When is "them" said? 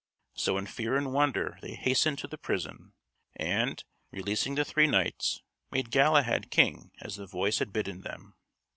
8.01-8.35